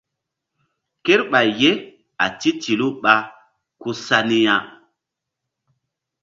[1.03, 1.71] Kerɓay ye
[2.23, 3.13] a titilu ɓa
[3.81, 4.55] ku sa ni ya.